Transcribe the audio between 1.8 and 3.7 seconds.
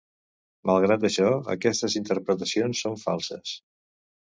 interpretacions són falses.